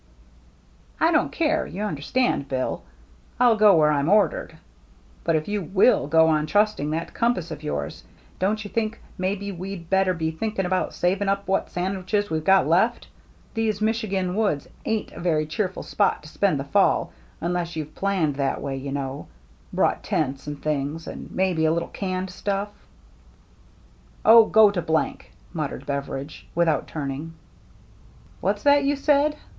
"I 0.99 1.11
don't 1.11 1.31
care, 1.31 1.67
you 1.67 1.83
understand, 1.83 2.47
Bill. 2.49 2.81
I'll 3.39 3.55
go 3.55 3.75
where 3.75 3.91
I'm 3.91 4.09
ordered. 4.09 4.57
But 5.23 5.35
if 5.35 5.47
you 5.47 5.61
will 5.61 6.07
go 6.07 6.25
on 6.27 6.47
trusting 6.47 6.89
that 6.89 7.13
compass 7.13 7.51
of 7.51 7.61
yours, 7.61 8.03
don't 8.39 8.63
you 8.63 8.69
think 8.71 8.99
maybe 9.19 9.51
we'd 9.51 9.91
better 9.91 10.15
be 10.15 10.31
thinking 10.31 10.65
about 10.65 10.95
saving 10.95 11.29
up 11.29 11.47
what 11.47 11.69
sandwiches 11.69 12.31
we've 12.31 12.43
got 12.43 12.67
left? 12.67 13.09
These 13.53 13.79
Michigan 13.79 14.33
woods 14.35 14.67
ain't 14.85 15.11
a 15.11 15.19
very 15.19 15.45
cheerful 15.45 15.83
spot 15.83 16.23
to 16.23 16.29
spend 16.29 16.59
the 16.59 16.63
fall, 16.63 17.13
unless 17.39 17.75
you've 17.75 17.93
planned 17.93 18.37
that 18.37 18.59
way, 18.59 18.77
you 18.77 18.91
know,— 18.91 19.27
brought 19.71 20.01
tents 20.03 20.47
and 20.47 20.59
things, 20.59 21.05
and 21.05 21.29
maybe 21.29 21.63
a 21.65 21.71
little 21.71 21.89
canned 21.89 22.31
stuff."" 22.31 22.69
Oh, 24.25 24.45
go 24.47 24.71
to!" 24.71 24.83
muttered 25.53 25.85
Beveridge, 25.85 26.47
without 26.55 26.87
turning. 26.87 27.35
"What's 28.39 28.63
that 28.63 28.83
you 28.83 28.95
said?" 28.95 29.35